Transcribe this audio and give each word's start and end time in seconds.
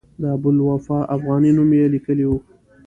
د 0.21 0.23
ابوالوفاء 0.35 1.03
افغاني 1.15 1.51
نوم 1.57 1.69
یې 1.79 1.85
لیکلی 1.93 2.25
و. 2.27 2.31